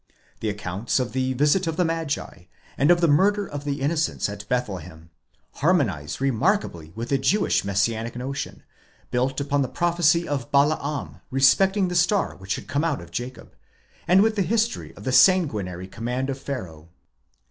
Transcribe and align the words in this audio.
The 0.39 0.49
accounts 0.49 0.99
of 0.99 1.11
the 1.13 1.33
visit 1.33 1.67
of 1.67 1.77
the 1.77 1.85
Magi, 1.85 2.45
and 2.75 2.89
of 2.89 3.01
the 3.01 3.07
murder 3.07 3.45
of 3.45 3.65
the 3.65 3.81
innocents 3.81 4.29
at 4.29 4.49
Bethlehem, 4.49 5.11
harmonize 5.57 6.19
remarkably 6.19 6.91
with 6.95 7.09
the 7.09 7.19
Jewish 7.19 7.63
Messianic 7.63 8.15
notion, 8.15 8.63
built 9.11 9.39
upon 9.39 9.61
the 9.61 9.67
prophecy 9.67 10.27
of 10.27 10.49
Balaam, 10.51 11.17
respecting 11.29 11.87
the 11.87 11.95
star 11.95 12.35
which 12.35 12.53
should 12.53 12.67
come 12.67 12.83
out 12.83 12.99
of 12.99 13.11
Jacob; 13.11 13.55
and 14.07 14.23
with 14.23 14.35
the 14.35 14.41
history 14.41 14.91
of 14.95 15.03
the 15.03 15.11
sanguinary 15.11 15.87
command 15.87 16.31
of 16.31 16.39
Pharaoh. 16.39 16.89